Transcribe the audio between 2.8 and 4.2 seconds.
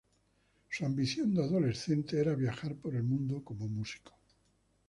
el mundo como músico.